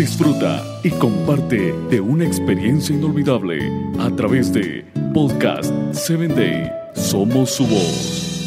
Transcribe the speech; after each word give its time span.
disfruta 0.00 0.64
y 0.82 0.90
comparte 0.92 1.74
de 1.90 2.00
una 2.00 2.24
experiencia 2.24 2.96
inolvidable 2.96 3.70
a 3.98 4.08
través 4.16 4.50
de 4.50 4.86
Podcast 5.12 5.70
7 5.92 6.28
Day. 6.28 6.72
Somos 6.94 7.50
su 7.50 7.66
voz. 7.66 8.38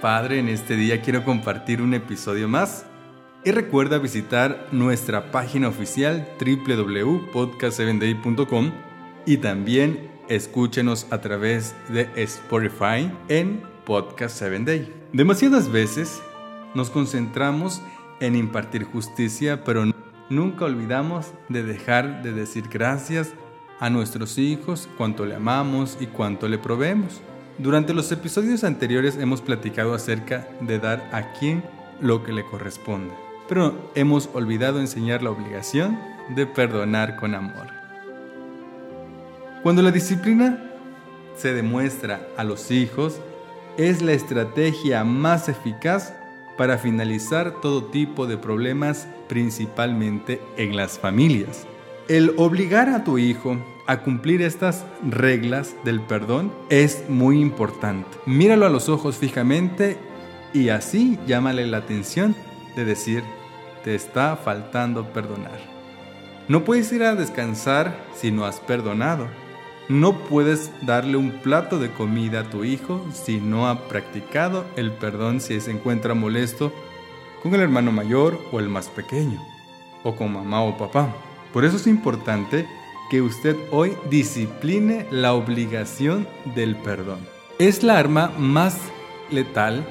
Padre, 0.00 0.38
en 0.38 0.48
este 0.48 0.76
día 0.76 1.02
quiero 1.02 1.24
compartir 1.24 1.82
un 1.82 1.92
episodio 1.92 2.48
más. 2.48 2.86
Y 3.44 3.50
recuerda 3.50 3.98
visitar 3.98 4.68
nuestra 4.72 5.30
página 5.30 5.68
oficial 5.68 6.26
www.podcast7day.com 6.40 8.72
y 9.26 9.36
también 9.36 10.10
escúchenos 10.34 11.06
a 11.10 11.20
través 11.20 11.74
de 11.88 12.08
Spotify 12.16 13.10
en 13.28 13.62
Podcast 13.84 14.38
7 14.38 14.60
Day. 14.64 14.92
Demasiadas 15.12 15.70
veces 15.70 16.22
nos 16.74 16.88
concentramos 16.88 17.82
en 18.20 18.34
impartir 18.36 18.84
justicia, 18.84 19.62
pero 19.62 19.84
nunca 20.30 20.64
olvidamos 20.64 21.32
de 21.50 21.62
dejar 21.62 22.22
de 22.22 22.32
decir 22.32 22.64
gracias 22.70 23.34
a 23.78 23.90
nuestros 23.90 24.38
hijos, 24.38 24.88
cuánto 24.96 25.26
le 25.26 25.34
amamos 25.34 25.98
y 26.00 26.06
cuánto 26.06 26.48
le 26.48 26.56
proveemos. 26.56 27.20
Durante 27.58 27.92
los 27.92 28.10
episodios 28.10 28.64
anteriores 28.64 29.18
hemos 29.18 29.42
platicado 29.42 29.92
acerca 29.92 30.48
de 30.60 30.78
dar 30.78 31.10
a 31.12 31.32
quien 31.34 31.62
lo 32.00 32.24
que 32.24 32.32
le 32.32 32.46
corresponde, 32.46 33.12
pero 33.48 33.90
hemos 33.94 34.30
olvidado 34.32 34.80
enseñar 34.80 35.22
la 35.22 35.30
obligación 35.30 35.98
de 36.34 36.46
perdonar 36.46 37.16
con 37.16 37.34
amor. 37.34 37.81
Cuando 39.62 39.80
la 39.82 39.92
disciplina 39.92 40.58
se 41.36 41.54
demuestra 41.54 42.26
a 42.36 42.42
los 42.42 42.72
hijos, 42.72 43.20
es 43.76 44.02
la 44.02 44.12
estrategia 44.12 45.04
más 45.04 45.48
eficaz 45.48 46.14
para 46.58 46.78
finalizar 46.78 47.60
todo 47.60 47.84
tipo 47.84 48.26
de 48.26 48.36
problemas, 48.36 49.06
principalmente 49.28 50.40
en 50.56 50.74
las 50.74 50.98
familias. 50.98 51.66
El 52.08 52.34
obligar 52.38 52.88
a 52.88 53.04
tu 53.04 53.18
hijo 53.18 53.56
a 53.86 54.00
cumplir 54.00 54.42
estas 54.42 54.84
reglas 55.08 55.76
del 55.84 56.00
perdón 56.00 56.52
es 56.68 57.04
muy 57.08 57.40
importante. 57.40 58.18
Míralo 58.26 58.66
a 58.66 58.70
los 58.70 58.88
ojos 58.88 59.16
fijamente 59.16 59.96
y 60.52 60.70
así 60.70 61.20
llámale 61.24 61.68
la 61.68 61.78
atención 61.78 62.34
de 62.74 62.84
decir, 62.84 63.22
te 63.84 63.94
está 63.94 64.34
faltando 64.34 65.12
perdonar. 65.12 65.60
No 66.48 66.64
puedes 66.64 66.92
ir 66.92 67.04
a 67.04 67.14
descansar 67.14 67.96
si 68.16 68.32
no 68.32 68.44
has 68.44 68.58
perdonado. 68.58 69.28
No 69.88 70.16
puedes 70.16 70.70
darle 70.82 71.16
un 71.16 71.30
plato 71.30 71.78
de 71.78 71.90
comida 71.90 72.40
a 72.40 72.50
tu 72.50 72.64
hijo 72.64 73.04
si 73.12 73.38
no 73.40 73.68
ha 73.68 73.88
practicado 73.88 74.64
el 74.76 74.92
perdón 74.92 75.40
si 75.40 75.60
se 75.60 75.70
encuentra 75.70 76.14
molesto 76.14 76.72
con 77.42 77.54
el 77.54 77.60
hermano 77.60 77.90
mayor 77.90 78.38
o 78.52 78.60
el 78.60 78.68
más 78.68 78.88
pequeño, 78.88 79.42
o 80.04 80.14
con 80.14 80.32
mamá 80.32 80.62
o 80.62 80.76
papá. 80.78 81.12
Por 81.52 81.64
eso 81.64 81.76
es 81.76 81.86
importante 81.86 82.66
que 83.10 83.20
usted 83.20 83.56
hoy 83.72 83.94
discipline 84.08 85.06
la 85.10 85.34
obligación 85.34 86.26
del 86.54 86.76
perdón. 86.76 87.18
Es 87.58 87.82
la 87.82 87.98
arma 87.98 88.32
más 88.38 88.78
letal 89.30 89.84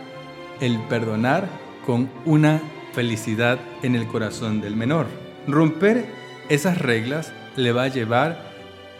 el 0.61 0.79
perdonar 0.79 1.47
con 1.85 2.09
una 2.25 2.61
felicidad 2.93 3.59
en 3.83 3.95
el 3.95 4.07
corazón 4.07 4.61
del 4.61 4.75
menor. 4.75 5.07
Romper 5.47 6.05
esas 6.49 6.77
reglas 6.77 7.33
le 7.55 7.71
va 7.71 7.83
a 7.83 7.87
llevar 7.89 8.50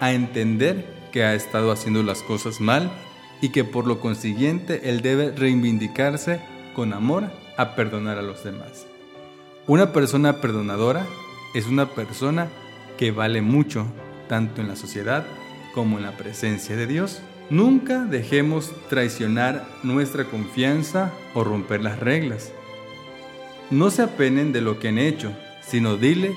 a 0.02 0.12
entender 0.12 0.84
que 1.14 1.24
ha 1.24 1.36
estado 1.36 1.72
haciendo 1.72 2.04
las 2.04 2.24
cosas 2.24 2.60
mal 2.60 2.92
y 3.40 3.50
que 3.50 3.64
por 3.64 3.88
lo 3.88 4.02
consiguiente 4.02 4.90
él 4.90 5.02
debe 5.02 5.32
reivindicarse 5.32 6.42
con 6.76 6.92
amor 6.92 7.32
a 7.56 7.76
perdonar 7.76 8.18
a 8.18 8.24
los 8.24 8.44
demás. 8.44 8.88
Una 9.68 9.94
persona 9.94 10.42
perdonadora 10.42 11.06
es 11.54 11.68
una 11.68 11.86
persona 11.86 12.50
que 12.98 13.12
vale 13.12 13.42
mucho 13.42 13.86
tanto 14.28 14.60
en 14.62 14.68
la 14.68 14.76
sociedad 14.76 15.24
como 15.74 15.98
en 15.98 16.04
la 16.04 16.18
presencia 16.18 16.76
de 16.76 16.88
Dios. 16.88 17.22
Nunca 17.52 18.06
dejemos 18.06 18.72
traicionar 18.90 19.68
nuestra 19.84 20.26
confianza 20.26 21.12
o 21.36 21.44
romper 21.44 21.84
las 21.84 22.00
reglas. 22.00 22.52
No 23.70 23.92
se 23.92 24.02
apenen 24.02 24.52
de 24.52 24.62
lo 24.62 24.80
que 24.80 24.88
han 24.88 24.98
hecho, 24.98 25.32
sino 25.62 25.96
dile, 25.96 26.34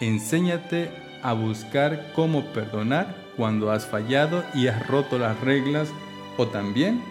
enséñate 0.00 1.05
a 1.26 1.32
buscar 1.32 2.12
cómo 2.14 2.44
perdonar 2.52 3.16
cuando 3.36 3.72
has 3.72 3.86
fallado 3.86 4.44
y 4.54 4.68
has 4.68 4.86
roto 4.86 5.18
las 5.18 5.40
reglas 5.40 5.88
o 6.36 6.46
también 6.46 7.02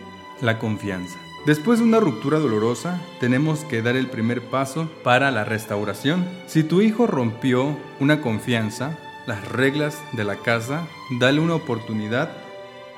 la 0.41 0.57
confianza. 0.57 1.19
Después 1.45 1.79
de 1.79 1.85
una 1.85 1.99
ruptura 1.99 2.39
dolorosa, 2.39 2.99
tenemos 3.19 3.65
que 3.65 3.81
dar 3.81 3.95
el 3.95 4.07
primer 4.07 4.41
paso 4.41 4.89
para 5.03 5.31
la 5.31 5.43
restauración. 5.43 6.25
Si 6.47 6.63
tu 6.63 6.81
hijo 6.81 7.07
rompió 7.07 7.77
una 7.99 8.21
confianza, 8.21 8.97
las 9.27 9.47
reglas 9.49 10.01
de 10.13 10.23
la 10.23 10.37
casa, 10.37 10.87
dale 11.19 11.41
una 11.41 11.55
oportunidad 11.55 12.29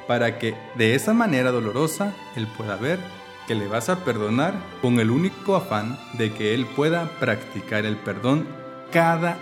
para 0.07 0.38
que 0.38 0.56
de 0.75 0.95
esa 0.95 1.13
manera 1.13 1.51
dolorosa 1.51 2.13
él 2.35 2.47
pueda 2.56 2.75
ver 2.75 3.00
que 3.47 3.56
le 3.56 3.67
vas 3.67 3.89
a 3.89 4.06
perdonar 4.06 4.53
con 4.81 5.00
el 5.00 5.09
único 5.09 5.56
afán 5.56 5.97
de 6.13 6.31
que 6.31 6.53
él 6.53 6.66
pueda 6.67 7.09
practicar 7.19 7.85
el 7.85 7.95
perdón 7.95 8.45
cada 8.91 9.38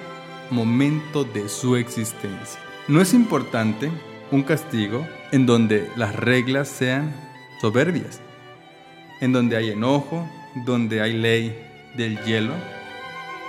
momento 0.50 1.24
de 1.24 1.50
su 1.50 1.76
existencia. 1.76 2.60
No 2.88 3.02
es 3.02 3.14
importante 3.14 3.92
un 4.32 4.44
castigo 4.44 5.06
en 5.32 5.46
donde 5.46 5.90
las 5.96 6.16
reglas 6.16 6.68
sean 6.68 7.14
soberbias, 7.62 8.22
en 9.22 9.34
donde 9.34 9.58
hay 9.58 9.72
enojo, 9.72 10.30
donde 10.66 11.02
hay 11.02 11.14
ley 11.14 11.58
del 11.96 12.20
hielo, 12.24 12.54